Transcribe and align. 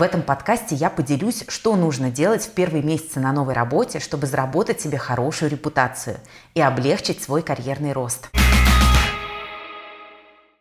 В 0.00 0.02
этом 0.02 0.22
подкасте 0.22 0.74
я 0.74 0.88
поделюсь, 0.88 1.44
что 1.48 1.76
нужно 1.76 2.10
делать 2.10 2.46
в 2.46 2.54
первые 2.54 2.82
месяцы 2.82 3.20
на 3.20 3.34
новой 3.34 3.52
работе, 3.52 4.00
чтобы 4.00 4.26
заработать 4.26 4.80
себе 4.80 4.96
хорошую 4.96 5.50
репутацию 5.50 6.16
и 6.54 6.60
облегчить 6.62 7.22
свой 7.22 7.42
карьерный 7.42 7.92
рост. 7.92 8.30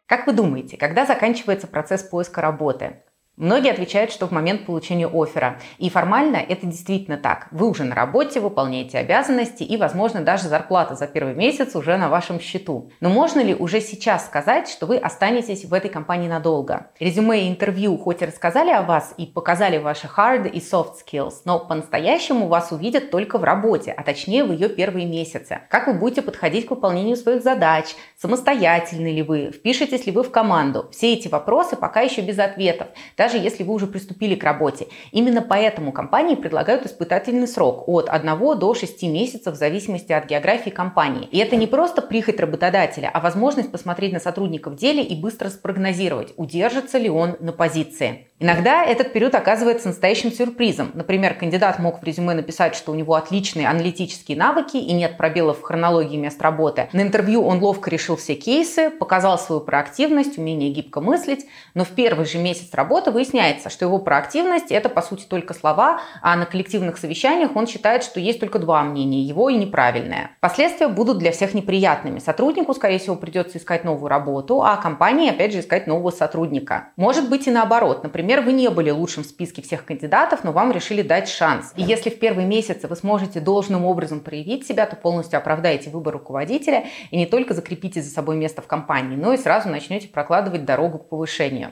Как 0.08 0.28
вы 0.28 0.34
думаете, 0.34 0.76
когда 0.76 1.06
заканчивается 1.06 1.68
процесс 1.68 2.04
поиска 2.04 2.42
работы? 2.42 2.98
Многие 3.40 3.72
отвечают, 3.72 4.12
что 4.12 4.28
в 4.28 4.32
момент 4.32 4.66
получения 4.66 5.08
оффера. 5.08 5.60
И 5.78 5.90
формально 5.90 6.36
это 6.36 6.68
действительно 6.68 7.16
так. 7.16 7.48
Вы 7.52 7.70
уже 7.70 7.86
на 7.86 7.96
работе, 7.96 8.42
выполняете 8.42 8.98
обязанности 8.98 9.64
и, 9.64 9.78
возможно, 9.78 10.20
даже 10.20 10.50
зарплата 10.50 10.96
за 10.96 11.08
первый 11.08 11.36
месяц 11.36 11.74
уже 11.74 11.96
на 11.96 12.10
вашем 12.10 12.42
счету. 12.42 12.92
Но 13.00 13.08
можно 13.08 13.40
ли 13.40 13.56
уже 13.56 13.80
сейчас 13.80 14.26
сказать, 14.26 14.68
что 14.68 14.88
вы 14.88 14.98
останетесь 14.98 15.64
в 15.64 15.74
этой 15.74 15.90
компании 15.90 16.28
надолго? 16.28 16.88
Резюме 17.00 17.46
и 17.46 17.50
интервью 17.50 17.98
хоть 17.98 18.22
и 18.22 18.26
рассказали 18.26 18.72
о 18.72 18.82
вас 18.82 19.14
и 19.16 19.26
показали 19.26 19.78
ваши 19.78 20.08
hard 20.08 20.50
и 20.50 20.60
soft 20.60 20.96
skills, 21.08 21.36
но 21.46 21.60
по-настоящему 21.60 22.50
вас 22.50 22.74
увидят 22.74 23.10
только 23.10 23.38
в 23.38 23.46
работе, 23.46 23.94
а 23.96 24.04
точнее 24.04 24.44
в 24.44 24.52
ее 24.52 24.68
первые 24.68 25.06
месяцы. 25.06 25.62
Как 25.70 25.88
вы 25.88 25.94
будете 25.94 26.22
подходить 26.22 26.66
к 26.66 26.72
выполнению 26.72 27.16
своих 27.16 27.42
задач, 27.42 27.96
самостоятельны 28.18 29.14
ли 29.14 29.24
вы, 29.24 29.54
впишетесь 29.54 30.08
ли 30.08 30.12
вы 30.12 30.24
в 30.24 30.30
команду. 30.30 30.90
Все 30.92 31.14
эти 31.14 31.30
вопросы 31.30 31.78
пока 31.78 32.02
еще 32.02 32.20
без 32.20 32.38
ответов. 32.38 32.90
Даже 33.16 33.29
даже 33.30 33.44
если 33.44 33.64
вы 33.64 33.74
уже 33.76 33.86
приступили 33.86 34.34
к 34.34 34.44
работе. 34.44 34.88
Именно 35.12 35.44
поэтому 35.44 35.92
компании 35.92 36.34
предлагают 36.34 36.88
испытательный 36.88 37.48
срок 37.48 37.88
от 37.88 38.10
1 38.10 38.58
до 38.58 38.74
6 38.74 39.04
месяцев 39.04 39.54
в 39.54 39.58
зависимости 39.58 40.12
от 40.12 40.26
географии 40.26 40.72
компании. 40.72 41.28
И 41.32 41.38
это 41.38 41.56
не 41.56 41.68
просто 41.68 42.02
прихоть 42.02 42.40
работодателя, 42.40 43.12
а 43.14 43.20
возможность 43.20 43.72
посмотреть 43.72 44.14
на 44.14 44.20
сотрудника 44.20 44.72
в 44.72 44.76
деле 44.76 45.04
и 45.04 45.14
быстро 45.14 45.50
спрогнозировать, 45.50 46.34
удержится 46.38 46.98
ли 46.98 47.10
он 47.10 47.36
на 47.40 47.52
позиции. 47.52 48.29
Иногда 48.42 48.86
этот 48.86 49.12
период 49.12 49.36
оказывается 49.36 49.90
настоящим 49.90 50.32
сюрпризом. 50.32 50.92
Например, 50.94 51.34
кандидат 51.34 51.78
мог 51.78 52.02
в 52.02 52.04
резюме 52.06 52.34
написать, 52.34 52.74
что 52.74 52.94
у 52.94 52.96
него 52.96 53.16
отличные 53.16 53.68
аналитические 53.68 54.38
навыки 54.38 54.78
и 54.78 54.94
нет 54.94 55.18
пробелов 55.18 55.60
в 55.60 55.62
хронологии 55.64 56.16
мест 56.16 56.42
работы. 56.42 56.88
На 56.94 57.02
интервью 57.02 57.46
он 57.46 57.62
ловко 57.62 57.90
решил 57.90 58.16
все 58.16 58.36
кейсы, 58.36 58.92
показал 58.92 59.38
свою 59.38 59.60
проактивность, 59.60 60.38
умение 60.38 60.72
гибко 60.72 61.02
мыслить, 61.02 61.48
но 61.74 61.84
в 61.84 61.90
первый 61.90 62.26
же 62.26 62.38
месяц 62.38 62.74
работы 62.74 63.12
выясняется, 63.12 63.70
что 63.70 63.84
его 63.84 64.00
проактивность– 64.00 64.68
это, 64.72 64.88
по 64.88 65.02
сути, 65.02 65.26
только 65.26 65.54
слова, 65.54 66.00
а 66.22 66.38
на 66.38 66.46
коллективных 66.46 66.98
совещаниях 66.98 67.58
он 67.58 67.68
считает, 67.68 68.06
что 68.06 68.22
есть 68.22 68.40
только 68.40 68.58
два 68.58 68.84
мнения– 68.84 69.22
его 69.24 69.50
и 69.50 69.58
неправильное. 69.58 70.32
Последствия 70.40 70.88
будут 70.88 71.18
для 71.18 71.34
всех 71.34 71.54
неприятными. 71.54 72.20
Сотруднику, 72.20 72.74
скорее 72.74 73.00
всего, 73.00 73.18
придется 73.18 73.58
искать 73.58 73.84
новую 73.84 74.08
работу, 74.08 74.64
а 74.64 74.78
компании, 74.78 75.30
опять 75.30 75.52
же, 75.52 75.60
искать 75.60 75.88
нового 75.88 76.12
сотрудника. 76.12 76.88
Может 76.96 77.30
быть 77.30 77.46
и 77.46 77.52
наоборот. 77.52 78.02
Например, 78.04 78.29
Например, 78.30 78.46
вы 78.46 78.54
не 78.54 78.70
были 78.70 78.92
лучшим 78.92 79.24
в 79.24 79.26
списке 79.26 79.64
всех 79.64 79.86
кандидатов, 79.86 80.44
но 80.44 80.52
вам 80.52 80.72
решили 80.72 81.02
дать 81.02 81.28
шанс. 81.28 81.74
И 81.76 81.82
если 81.82 82.12
в 82.12 82.20
первые 82.20 82.46
месяцы 82.46 82.88
вы 82.88 82.96
сможете 82.96 83.40
должным 83.40 83.86
образом 83.86 84.20
проявить 84.20 84.68
себя, 84.68 84.86
то 84.86 84.96
полностью 84.96 85.40
оправдаете 85.40 85.90
выбор 85.90 86.14
руководителя 86.14 86.86
и 87.10 87.18
не 87.18 87.26
только 87.26 87.56
закрепите 87.56 88.04
за 88.04 88.12
собой 88.12 88.36
место 88.36 88.62
в 88.62 88.68
компании, 88.68 89.16
но 89.16 89.34
и 89.34 89.38
сразу 89.38 89.70
начнете 89.70 90.10
прокладывать 90.10 90.64
дорогу 90.64 91.00
к 91.00 91.10
повышению. 91.10 91.72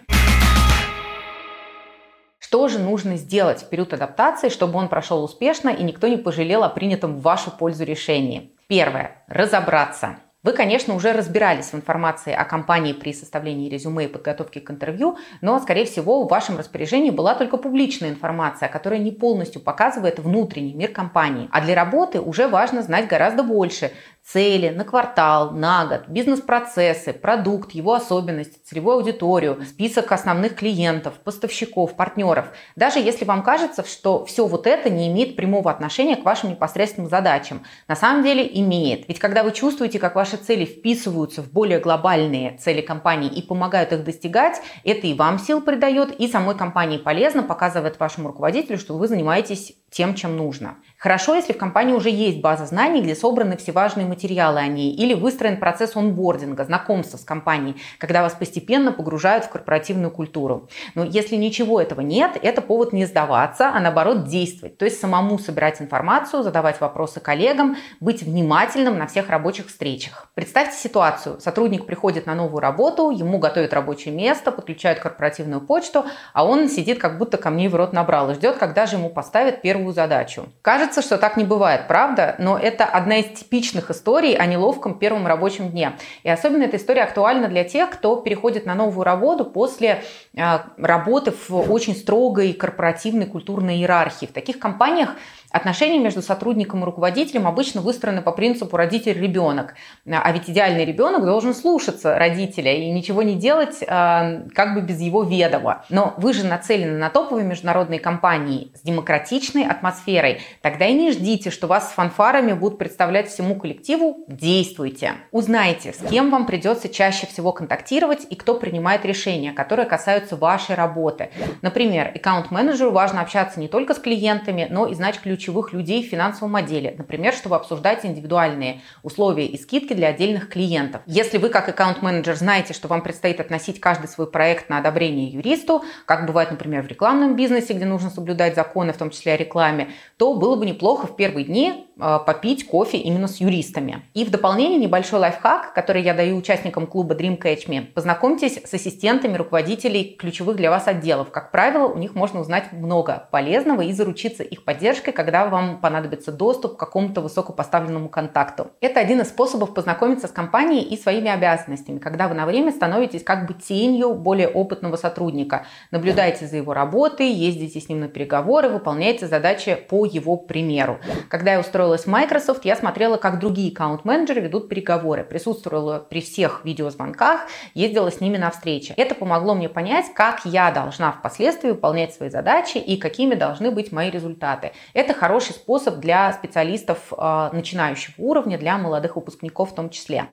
Что 2.39 2.67
же 2.69 2.79
нужно 2.79 3.17
сделать 3.17 3.61
в 3.61 3.69
период 3.69 3.93
адаптации, 3.93 4.49
чтобы 4.49 4.79
он 4.79 4.89
прошел 4.89 5.23
успешно 5.23 5.69
и 5.69 5.83
никто 5.83 6.07
не 6.07 6.17
пожалел 6.17 6.63
о 6.63 6.69
принятом 6.69 7.17
в 7.17 7.21
вашу 7.21 7.51
пользу 7.51 7.83
решении? 7.83 8.51
Первое. 8.67 9.23
Разобраться. 9.27 10.17
Вы, 10.47 10.53
конечно, 10.53 10.95
уже 10.95 11.11
разбирались 11.11 11.73
в 11.73 11.75
информации 11.75 12.31
о 12.31 12.45
компании 12.45 12.93
при 12.93 13.11
составлении 13.11 13.69
резюме 13.69 14.05
и 14.05 14.07
подготовке 14.07 14.61
к 14.61 14.71
интервью, 14.71 15.17
но, 15.41 15.59
скорее 15.59 15.83
всего, 15.83 16.23
в 16.23 16.29
вашем 16.29 16.57
распоряжении 16.57 17.09
была 17.09 17.35
только 17.35 17.57
публичная 17.57 18.11
информация, 18.11 18.69
которая 18.69 19.01
не 19.01 19.11
полностью 19.11 19.59
показывает 19.59 20.19
внутренний 20.19 20.73
мир 20.73 20.93
компании. 20.93 21.49
А 21.51 21.59
для 21.59 21.75
работы 21.75 22.21
уже 22.21 22.47
важно 22.47 22.81
знать 22.81 23.09
гораздо 23.09 23.43
больше, 23.43 23.91
цели 24.27 24.69
на 24.69 24.83
квартал, 24.83 25.51
на 25.51 25.85
год, 25.85 26.09
бизнес-процессы, 26.09 27.13
продукт, 27.13 27.71
его 27.71 27.93
особенности, 27.93 28.59
целевую 28.65 28.97
аудиторию, 28.97 29.63
список 29.65 30.11
основных 30.11 30.55
клиентов, 30.55 31.13
поставщиков, 31.23 31.95
партнеров. 31.95 32.47
Даже 32.75 32.99
если 32.99 33.23
вам 33.23 33.41
кажется, 33.41 33.85
что 33.85 34.25
все 34.25 34.45
вот 34.45 34.67
это 34.67 34.89
не 34.89 35.07
имеет 35.07 35.37
прямого 35.37 35.71
отношения 35.71 36.17
к 36.17 36.25
вашим 36.25 36.49
непосредственным 36.49 37.09
задачам, 37.09 37.63
на 37.87 37.95
самом 37.95 38.21
деле 38.23 38.45
имеет. 38.59 39.07
Ведь 39.07 39.19
когда 39.19 39.43
вы 39.43 39.53
чувствуете, 39.53 39.97
как 39.97 40.15
ваши 40.15 40.35
цели 40.35 40.65
вписываются 40.65 41.41
в 41.41 41.49
более 41.49 41.79
глобальные 41.79 42.57
цели 42.57 42.81
компании 42.81 43.29
и 43.29 43.41
помогают 43.41 43.93
их 43.93 44.03
достигать, 44.03 44.61
это 44.83 45.07
и 45.07 45.13
вам 45.13 45.39
сил 45.39 45.61
придает, 45.61 46.11
и 46.19 46.27
самой 46.27 46.57
компании 46.57 46.97
полезно, 46.97 47.43
показывает 47.43 47.97
вашему 47.97 48.27
руководителю, 48.27 48.77
что 48.77 48.97
вы 48.97 49.07
занимаетесь 49.07 49.73
тем, 49.89 50.15
чем 50.15 50.35
нужно. 50.35 50.75
Хорошо, 50.97 51.35
если 51.35 51.53
в 51.53 51.57
компании 51.57 51.93
уже 51.93 52.09
есть 52.09 52.41
база 52.41 52.65
знаний, 52.65 53.01
где 53.01 53.15
собраны 53.15 53.55
все 53.55 53.71
важные 53.71 54.07
материалы 54.07 54.59
о 54.59 54.67
ней, 54.67 54.91
или 54.91 55.13
выстроен 55.13 55.57
процесс 55.57 55.95
онбординга, 55.95 56.65
знакомства 56.65 57.17
с 57.17 57.23
компанией, 57.23 57.75
когда 57.99 58.23
вас 58.23 58.33
постепенно 58.33 58.91
погружают 58.91 59.45
в 59.45 59.49
корпоративную 59.49 60.09
культуру. 60.09 60.69
Но 60.95 61.03
если 61.03 61.35
ничего 61.35 61.79
этого 61.79 62.01
нет, 62.01 62.37
это 62.41 62.61
повод 62.63 62.93
не 62.93 63.05
сдаваться, 63.05 63.69
а 63.69 63.79
наоборот 63.79 64.27
действовать. 64.27 64.79
То 64.79 64.85
есть 64.85 64.99
самому 64.99 65.37
собирать 65.37 65.81
информацию, 65.81 66.41
задавать 66.41 66.81
вопросы 66.81 67.19
коллегам, 67.19 67.77
быть 67.99 68.23
внимательным 68.23 68.97
на 68.97 69.05
всех 69.05 69.29
рабочих 69.29 69.67
встречах. 69.67 70.31
Представьте 70.33 70.77
ситуацию. 70.77 71.39
Сотрудник 71.39 71.85
приходит 71.85 72.25
на 72.25 72.33
новую 72.33 72.59
работу, 72.59 73.11
ему 73.11 73.37
готовят 73.37 73.71
рабочее 73.71 74.15
место, 74.15 74.51
подключают 74.51 74.99
корпоративную 74.99 75.61
почту, 75.61 76.05
а 76.33 76.43
он 76.43 76.69
сидит 76.69 76.97
как 76.99 77.19
будто 77.19 77.37
камней 77.37 77.67
в 77.67 77.75
рот 77.75 77.93
набрал 77.93 78.31
и 78.31 78.33
ждет, 78.33 78.57
когда 78.57 78.87
же 78.87 78.95
ему 78.95 79.09
поставят 79.09 79.61
первую 79.61 79.86
первую 79.87 79.93
задачу. 79.93 80.49
Кажется, 80.61 81.01
что 81.01 81.17
так 81.17 81.37
не 81.37 81.43
бывает, 81.43 81.87
правда? 81.87 82.35
Но 82.39 82.57
это 82.57 82.85
одна 82.85 83.17
из 83.17 83.39
типичных 83.39 83.89
историй 83.89 84.35
о 84.35 84.45
неловком 84.45 84.99
первом 84.99 85.27
рабочем 85.27 85.69
дне. 85.69 85.93
И 86.23 86.29
особенно 86.29 86.63
эта 86.63 86.77
история 86.77 87.03
актуальна 87.03 87.47
для 87.47 87.63
тех, 87.63 87.89
кто 87.89 88.17
переходит 88.17 88.65
на 88.65 88.75
новую 88.75 89.03
работу 89.03 89.45
после 89.45 90.03
э, 90.35 90.59
работы 90.77 91.31
в 91.31 91.71
очень 91.71 91.95
строгой 91.95 92.53
корпоративной 92.53 93.27
культурной 93.27 93.77
иерархии. 93.77 94.25
В 94.25 94.33
таких 94.33 94.59
компаниях 94.59 95.15
Отношения 95.51 95.99
между 95.99 96.21
сотрудником 96.21 96.81
и 96.81 96.85
руководителем 96.85 97.47
обычно 97.47 97.81
выстроены 97.81 98.21
по 98.21 98.31
принципу 98.31 98.75
родитель-ребенок. 98.75 99.75
А 100.05 100.31
ведь 100.31 100.49
идеальный 100.49 100.83
ребенок 100.83 101.25
должен 101.25 101.53
слушаться 101.53 102.17
родителя 102.17 102.73
и 102.75 102.91
ничего 102.91 103.23
не 103.23 103.35
делать 103.35 103.83
а, 103.87 104.41
как 104.53 104.73
бы 104.73 104.81
без 104.81 104.99
его 104.99 105.23
ведома. 105.23 105.85
Но 105.89 106.13
вы 106.17 106.33
же 106.33 106.45
нацелены 106.45 106.97
на 106.97 107.09
топовые 107.09 107.45
международные 107.45 107.99
компании 107.99 108.71
с 108.75 108.81
демократичной 108.81 109.65
атмосферой. 109.65 110.41
Тогда 110.61 110.85
и 110.85 110.93
не 110.93 111.11
ждите, 111.11 111.49
что 111.49 111.67
вас 111.67 111.89
с 111.89 111.93
фанфарами 111.93 112.53
будут 112.53 112.77
представлять 112.77 113.29
всему 113.29 113.55
коллективу. 113.55 114.25
Действуйте. 114.27 115.13
Узнайте, 115.31 115.93
с 115.93 116.07
кем 116.09 116.29
вам 116.29 116.45
придется 116.45 116.89
чаще 116.89 117.25
всего 117.25 117.53
контактировать 117.53 118.27
и 118.29 118.35
кто 118.35 118.55
принимает 118.55 119.05
решения, 119.05 119.53
которые 119.53 119.85
касаются 119.85 120.35
вашей 120.35 120.75
работы. 120.75 121.29
Например, 121.61 122.11
аккаунт-менеджеру 122.13 122.91
важно 122.91 123.21
общаться 123.21 123.59
не 123.59 123.69
только 123.69 123.93
с 123.93 123.99
клиентами, 123.99 124.67
но 124.69 124.87
и 124.87 124.93
знать 124.93 125.19
ключи 125.19 125.46
ключевых 125.47 125.71
людей 125.71 126.05
в 126.05 126.09
финансовом 126.09 126.55
отделе, 126.57 126.93
например, 126.97 127.33
чтобы 127.33 127.55
обсуждать 127.55 128.05
индивидуальные 128.05 128.81
условия 129.01 129.45
и 129.45 129.57
скидки 129.57 129.93
для 129.93 130.09
отдельных 130.09 130.49
клиентов. 130.49 131.01
Если 131.05 131.37
вы 131.37 131.47
как 131.49 131.69
аккаунт-менеджер 131.69 132.35
знаете, 132.35 132.73
что 132.73 132.89
вам 132.89 133.01
предстоит 133.01 133.39
относить 133.39 133.79
каждый 133.79 134.07
свой 134.07 134.29
проект 134.29 134.69
на 134.69 134.79
одобрение 134.79 135.29
юристу, 135.29 135.83
как 136.05 136.25
бывает, 136.25 136.51
например, 136.51 136.83
в 136.83 136.87
рекламном 136.87 137.37
бизнесе, 137.37 137.73
где 137.73 137.85
нужно 137.85 138.09
соблюдать 138.09 138.55
законы, 138.55 138.91
в 138.91 138.97
том 138.97 139.09
числе 139.09 139.33
о 139.33 139.37
рекламе, 139.37 139.89
то 140.17 140.33
было 140.33 140.57
бы 140.57 140.65
неплохо 140.65 141.07
в 141.07 141.15
первые 141.15 141.45
дни 141.45 141.87
Э, 141.99 142.19
попить 142.23 142.67
кофе 142.67 142.97
именно 142.97 143.27
с 143.27 143.37
юристами. 143.37 144.03
И 144.13 144.23
в 144.23 144.29
дополнение 144.29 144.77
небольшой 144.77 145.19
лайфхак, 145.19 145.73
который 145.73 146.03
я 146.03 146.13
даю 146.13 146.37
участникам 146.37 146.85
клуба 146.85 147.15
Dream 147.15 147.41
Catch 147.41 147.67
Me. 147.67 147.85
Познакомьтесь 147.85 148.59
с 148.63 148.73
ассистентами 148.73 149.35
руководителей 149.35 150.15
ключевых 150.17 150.57
для 150.57 150.69
вас 150.69 150.87
отделов. 150.87 151.31
Как 151.31 151.51
правило, 151.51 151.87
у 151.87 151.97
них 151.97 152.13
можно 152.13 152.39
узнать 152.39 152.71
много 152.71 153.27
полезного 153.31 153.81
и 153.81 153.93
заручиться 153.93 154.43
их 154.43 154.63
поддержкой, 154.63 155.11
когда 155.11 155.26
вам 155.31 155.79
понадобится 155.79 156.31
доступ 156.31 156.75
к 156.75 156.79
какому-то 156.79 157.21
высокопоставленному 157.21 158.09
контакту. 158.09 158.67
Это 158.81 158.99
один 158.99 159.21
из 159.21 159.29
способов 159.29 159.73
познакомиться 159.73 160.27
с 160.27 160.31
компанией 160.31 160.83
и 160.83 160.97
своими 160.97 161.29
обязанностями, 161.29 161.99
когда 161.99 162.27
вы 162.27 162.35
на 162.35 162.45
время 162.45 162.71
становитесь 162.71 163.23
как 163.23 163.47
бы 163.47 163.53
тенью 163.53 164.13
более 164.13 164.49
опытного 164.49 164.97
сотрудника. 164.97 165.65
Наблюдаете 165.91 166.47
за 166.47 166.57
его 166.57 166.73
работой, 166.73 167.29
ездите 167.29 167.79
с 167.79 167.89
ним 167.89 168.01
на 168.01 168.07
переговоры, 168.07 168.69
выполняете 168.69 169.27
задачи 169.27 169.75
по 169.89 170.05
его 170.05 170.37
примеру. 170.37 170.99
Когда 171.29 171.53
я 171.53 171.59
устроила 171.59 171.77
устроилась 171.77 172.05
в 172.05 172.07
Microsoft, 172.07 172.65
я 172.65 172.75
смотрела, 172.75 173.17
как 173.17 173.39
другие 173.39 173.71
аккаунт-менеджеры 173.71 174.41
ведут 174.41 174.69
переговоры, 174.69 175.23
присутствовала 175.23 175.99
при 175.99 176.21
всех 176.21 176.61
видеозвонках, 176.63 177.41
ездила 177.73 178.11
с 178.11 178.19
ними 178.19 178.37
на 178.37 178.49
встречи. 178.51 178.93
Это 178.97 179.15
помогло 179.15 179.55
мне 179.55 179.69
понять, 179.69 180.07
как 180.13 180.45
я 180.45 180.71
должна 180.71 181.11
впоследствии 181.11 181.69
выполнять 181.69 182.13
свои 182.13 182.29
задачи 182.29 182.77
и 182.77 182.97
какими 182.97 183.35
должны 183.35 183.71
быть 183.71 183.91
мои 183.91 184.09
результаты. 184.09 184.71
Это 184.93 185.13
хороший 185.17 185.53
способ 185.53 185.95
для 185.95 186.31
специалистов 186.31 187.11
э, 187.11 187.49
начинающего 187.51 188.13
уровня, 188.17 188.57
для 188.57 188.77
молодых 188.77 189.15
выпускников 189.15 189.71
в 189.71 189.75
том 189.75 189.89
числе. 189.89 190.29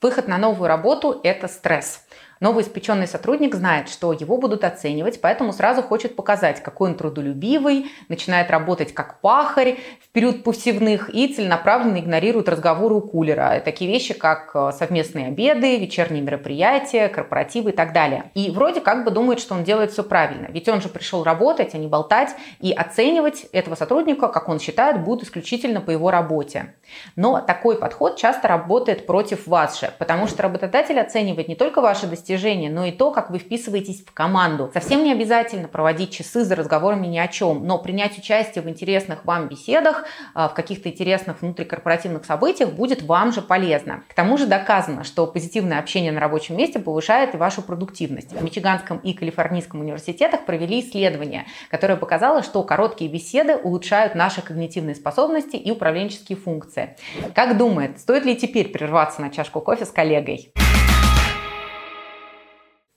Выход 0.00 0.28
на 0.28 0.38
новую 0.38 0.68
работу– 0.68 1.20
это 1.24 1.48
стресс. 1.48 2.06
Новый 2.38 2.64
испеченный 2.64 3.06
сотрудник 3.06 3.54
знает, 3.54 3.88
что 3.88 4.12
его 4.12 4.36
будут 4.36 4.62
оценивать, 4.62 5.22
поэтому 5.22 5.54
сразу 5.54 5.82
хочет 5.82 6.16
показать, 6.16 6.62
какой 6.62 6.90
он 6.90 6.96
трудолюбивый, 6.96 7.86
начинает 8.10 8.50
работать 8.50 8.92
как 8.92 9.22
пахарь 9.22 9.78
в 10.04 10.10
период 10.10 10.44
повсевных 10.44 11.08
и 11.08 11.28
целенаправленно 11.28 11.98
игнорирует 11.98 12.50
разговоры 12.50 12.96
у 12.96 13.00
кулера. 13.00 13.62
Такие 13.64 13.90
вещи, 13.90 14.12
как 14.12 14.50
э, 14.52 14.70
совместные 14.76 15.28
обеды, 15.28 15.78
вечерние 15.78 16.22
мероприятия, 16.22 17.08
корпоративы 17.08 17.70
и 17.70 17.72
так 17.72 17.94
далее. 17.94 18.30
И 18.34 18.50
вроде 18.50 18.82
как 18.82 19.06
бы 19.06 19.10
думает, 19.10 19.40
что 19.40 19.54
он 19.54 19.64
делает 19.64 19.92
все 19.92 20.04
правильно, 20.04 20.48
ведь 20.50 20.68
он 20.68 20.82
же 20.82 20.90
пришел 20.90 21.24
работать, 21.24 21.74
а 21.74 21.78
не 21.78 21.86
болтать, 21.86 22.36
и 22.60 22.70
оценивать 22.70 23.46
этого 23.52 23.76
сотрудника, 23.76 24.28
как 24.28 24.50
он 24.50 24.60
считает, 24.60 25.02
будут 25.02 25.24
исключительно 25.24 25.80
по 25.80 25.90
его 25.90 26.10
работе. 26.10 26.74
Но 27.16 27.40
такой 27.40 27.78
подход 27.78 28.18
часто 28.18 28.46
работает 28.46 29.06
против 29.06 29.46
вас 29.46 29.80
же, 29.80 29.90
потому 29.98 30.26
что 30.26 30.42
работодатель 30.42 31.00
оценивает 31.00 31.48
не 31.48 31.54
только 31.54 31.80
ваши 31.80 32.06
достижения, 32.06 32.25
достижения, 32.26 32.68
но 32.68 32.84
и 32.84 32.90
то, 32.90 33.12
как 33.12 33.30
вы 33.30 33.38
вписываетесь 33.38 34.04
в 34.04 34.12
команду. 34.12 34.70
Совсем 34.74 35.04
не 35.04 35.12
обязательно 35.12 35.68
проводить 35.68 36.10
часы 36.10 36.44
за 36.44 36.56
разговорами 36.56 37.06
ни 37.06 37.18
о 37.18 37.28
чем, 37.28 37.64
но 37.64 37.78
принять 37.78 38.18
участие 38.18 38.62
в 38.64 38.68
интересных 38.68 39.24
вам 39.24 39.46
беседах, 39.46 40.04
а, 40.34 40.48
в 40.48 40.54
каких-то 40.54 40.88
интересных 40.88 41.40
внутрикорпоративных 41.40 42.24
событиях 42.24 42.72
будет 42.72 43.02
вам 43.02 43.32
же 43.32 43.42
полезно. 43.42 44.02
К 44.08 44.14
тому 44.14 44.38
же 44.38 44.46
доказано, 44.46 45.04
что 45.04 45.26
позитивное 45.26 45.78
общение 45.78 46.10
на 46.10 46.18
рабочем 46.18 46.56
месте 46.56 46.80
повышает 46.80 47.34
и 47.34 47.38
вашу 47.38 47.62
продуктивность. 47.62 48.32
В 48.32 48.42
Мичиганском 48.42 48.98
и 48.98 49.12
Калифорнийском 49.12 49.80
университетах 49.80 50.46
провели 50.46 50.80
исследование, 50.80 51.46
которое 51.70 51.96
показало, 51.96 52.42
что 52.42 52.62
короткие 52.64 53.08
беседы 53.08 53.54
улучшают 53.56 54.16
наши 54.16 54.42
когнитивные 54.42 54.96
способности 54.96 55.56
и 55.56 55.70
управленческие 55.70 56.36
функции. 56.36 56.96
Как 57.34 57.56
думает, 57.56 58.00
стоит 58.00 58.24
ли 58.24 58.34
теперь 58.34 58.68
прерваться 58.68 59.20
на 59.20 59.30
чашку 59.30 59.60
кофе 59.60 59.84
с 59.84 59.90
коллегой? 59.90 60.50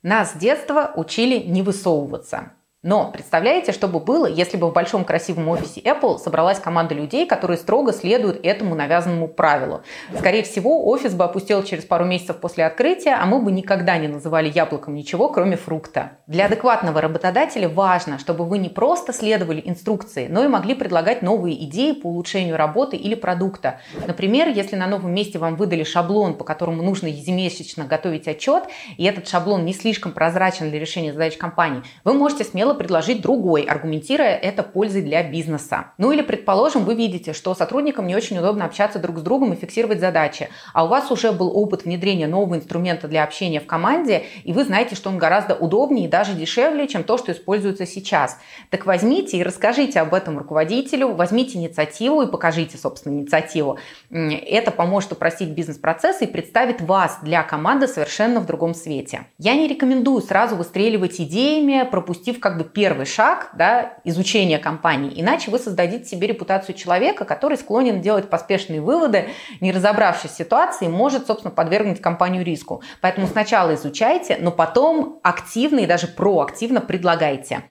Нас 0.02 0.32
с 0.32 0.36
детства 0.36 0.94
учили 0.96 1.40
не 1.40 1.62
высовываться. 1.62 2.54
Но 2.82 3.12
представляете, 3.12 3.74
что 3.74 3.90
бы 3.90 4.00
было, 4.00 4.26
если 4.26 4.56
бы 4.56 4.70
в 4.70 4.74
большом 4.74 5.04
красивом 5.04 5.50
офисе 5.50 5.82
Apple 5.82 6.18
собралась 6.18 6.60
команда 6.60 6.96
людей, 6.96 7.28
которые 7.28 7.58
строго 7.58 7.92
следуют 7.92 8.40
этому 8.42 8.74
навязанному 8.74 9.28
правилу? 9.28 9.82
Скорее 10.18 10.44
всего, 10.44 10.88
офис 10.88 11.14
бы 11.14 11.26
опустел 11.26 11.62
через 11.64 11.84
пару 11.84 12.06
месяцев 12.06 12.38
после 12.38 12.66
открытия, 12.66 13.18
а 13.22 13.26
мы 13.26 13.42
бы 13.42 13.52
никогда 13.52 13.98
не 13.98 14.08
называли 14.08 14.50
яблоком 14.50 14.96
ничего, 14.96 15.28
кроме 15.28 15.58
фрукта. 15.58 16.20
Для 16.26 16.46
адекватного 16.46 17.02
работодателя 17.02 17.68
важно, 17.68 18.18
чтобы 18.18 18.46
вы 18.46 18.60
не 18.60 18.70
просто 18.70 19.12
следовали 19.12 19.62
инструкции, 19.66 20.28
но 20.30 20.46
и 20.46 20.48
могли 20.48 20.74
предлагать 20.74 21.22
новые 21.22 21.62
идеи 21.66 21.92
по 21.92 22.08
улучшению 22.08 22.56
работы 22.56 22.96
или 22.96 23.16
продукта. 23.16 23.82
Например, 24.08 24.48
если 24.48 24.78
на 24.78 24.88
новом 24.88 25.14
месте 25.14 25.38
вам 25.38 25.58
выдали 25.58 25.84
шаблон, 25.84 26.36
по 26.36 26.46
которому 26.46 26.82
нужно 26.82 27.08
ежемесячно 27.08 27.84
готовить 27.84 28.30
отчет, 28.30 28.64
и 28.96 29.04
этот 29.04 29.28
шаблон 29.28 29.66
не 29.66 29.74
слишком 29.74 30.14
прозрачен 30.14 30.70
для 30.70 30.80
решения 30.80 31.12
задач 31.12 31.36
компании, 31.36 31.84
вы 32.06 32.14
можете 32.14 32.46
смело 32.46 32.69
смело 32.70 32.74
предложить 32.74 33.22
другой, 33.22 33.64
аргументируя 33.64 34.36
это 34.36 34.64
пользой 34.64 35.02
для 35.02 35.24
бизнеса. 35.24 35.92
Ну 35.98 36.12
или, 36.12 36.22
предположим, 36.22 36.84
вы 36.86 36.96
видите, 36.96 37.34
что 37.34 37.56
сотрудникам 37.56 38.08
не 38.08 38.16
очень 38.16 38.38
удобно 38.38 38.66
общаться 38.66 39.00
друг 39.00 39.20
с 39.20 39.22
другом 39.22 39.54
и 39.54 39.56
фиксировать 39.56 40.00
задачи, 40.00 40.50
а 40.74 40.86
у 40.86 40.88
вас 40.88 41.12
уже 41.12 41.32
был 41.32 41.56
опыт 41.56 41.86
внедрения 41.86 42.28
нового 42.28 42.56
инструмента 42.56 43.08
для 43.08 43.24
общения 43.24 43.60
в 43.60 43.66
команде, 43.66 44.24
и 44.44 44.54
вы 44.54 44.64
знаете, 44.64 44.96
что 44.96 45.10
он 45.10 45.18
гораздо 45.18 45.56
удобнее 45.56 46.06
и 46.06 46.10
даже 46.10 46.34
дешевле, 46.34 46.88
чем 46.88 47.04
то, 47.04 47.18
что 47.18 47.32
используется 47.32 47.86
сейчас. 47.86 48.38
Так 48.70 48.86
возьмите 48.86 49.38
и 49.38 49.44
расскажите 49.44 50.00
об 50.00 50.14
этом 50.14 50.38
руководителю, 50.38 51.16
возьмите 51.16 51.58
инициативу 51.58 52.22
и 52.22 52.28
покажите, 52.28 52.78
собственно, 52.78 53.14
инициативу. 53.14 53.78
Это 54.12 54.72
поможет 54.72 55.14
упростить 55.14 55.50
бизнес-процесс 55.50 56.22
и 56.22 56.28
представит 56.28 56.82
вас 56.82 57.20
для 57.24 57.44
команды 57.44 57.88
совершенно 57.88 58.40
в 58.40 58.46
другом 58.46 58.74
свете. 58.74 59.28
Я 59.38 59.56
не 59.56 59.68
рекомендую 59.68 60.22
сразу 60.22 60.56
выстреливать 60.56 61.20
идеями, 61.20 61.88
пропустив 61.90 62.40
как 62.40 62.59
бы 62.60 62.64
первый 62.64 63.06
шаг 63.06 63.50
да, 63.54 63.94
изучения 64.04 64.60
компании. 64.60 65.20
Иначе 65.20 65.50
вы 65.50 65.58
создадите 65.58 66.06
себе 66.06 66.28
репутацию 66.28 66.76
человека, 66.76 67.26
который 67.26 67.58
склонен 67.58 68.02
делать 68.02 68.30
поспешные 68.30 68.82
выводы, 68.82 69.30
не 69.62 69.72
разобравшись 69.72 70.32
в 70.32 70.38
ситуации, 70.38 70.88
может, 70.88 71.26
собственно, 71.28 71.52
подвергнуть 71.52 72.02
компанию 72.02 72.44
риску. 72.44 72.84
Поэтому 73.02 73.28
сначала 73.28 73.74
изучайте, 73.76 74.38
но 74.40 74.52
потом 74.52 75.20
активно 75.24 75.80
и 75.80 75.86
даже 75.86 76.08
проактивно 76.08 76.82
предлагайте. 76.82 77.64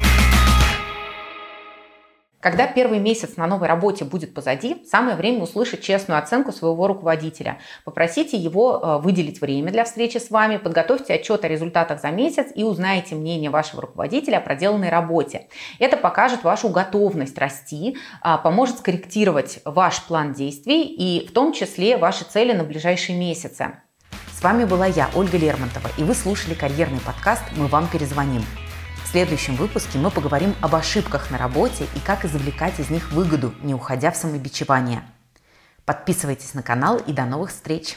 Когда 2.40 2.68
первый 2.68 3.00
месяц 3.00 3.36
на 3.36 3.48
новой 3.48 3.66
работе 3.66 4.04
будет 4.04 4.32
позади, 4.32 4.84
самое 4.88 5.16
время 5.16 5.42
услышать 5.42 5.82
честную 5.82 6.18
оценку 6.20 6.52
своего 6.52 6.86
руководителя. 6.86 7.58
Попросите 7.84 8.36
его 8.36 8.80
э, 8.80 8.98
выделить 9.02 9.40
время 9.40 9.72
для 9.72 9.84
встречи 9.84 10.18
с 10.18 10.30
вами, 10.30 10.56
подготовьте 10.56 11.14
отчет 11.14 11.44
о 11.44 11.48
результатах 11.48 12.00
за 12.00 12.10
месяц 12.10 12.46
и 12.54 12.62
узнаете 12.62 13.16
мнение 13.16 13.50
вашего 13.50 13.82
руководителя 13.82 14.36
о 14.36 14.40
проделанной 14.40 14.88
работе. 14.88 15.48
Это 15.80 15.96
покажет 15.96 16.44
вашу 16.44 16.68
готовность 16.68 17.36
расти, 17.38 17.96
а, 18.20 18.38
поможет 18.38 18.78
скорректировать 18.78 19.58
ваш 19.64 20.04
план 20.04 20.32
действий 20.32 20.84
и 20.84 21.26
в 21.26 21.32
том 21.32 21.52
числе 21.52 21.96
ваши 21.96 22.24
цели 22.24 22.52
на 22.52 22.62
ближайшие 22.62 23.18
месяцы. 23.18 23.80
С 24.32 24.42
вами 24.42 24.64
была 24.64 24.86
я, 24.86 25.10
Ольга 25.16 25.36
Лермонтова, 25.36 25.88
и 25.98 26.04
вы 26.04 26.14
слушали 26.14 26.54
карьерный 26.54 27.00
подкаст 27.00 27.42
«Мы 27.56 27.66
вам 27.66 27.88
перезвоним». 27.88 28.42
В 29.08 29.10
следующем 29.10 29.56
выпуске 29.56 29.96
мы 29.98 30.10
поговорим 30.10 30.54
об 30.60 30.74
ошибках 30.74 31.30
на 31.30 31.38
работе 31.38 31.86
и 31.96 31.98
как 31.98 32.26
извлекать 32.26 32.78
из 32.78 32.90
них 32.90 33.10
выгоду, 33.10 33.54
не 33.62 33.72
уходя 33.72 34.10
в 34.10 34.18
самобичевание. 34.18 35.02
Подписывайтесь 35.86 36.52
на 36.52 36.62
канал 36.62 36.98
и 36.98 37.14
до 37.14 37.24
новых 37.24 37.48
встреч! 37.48 37.96